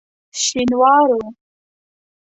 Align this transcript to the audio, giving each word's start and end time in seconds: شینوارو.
شینوارو. 0.41 1.21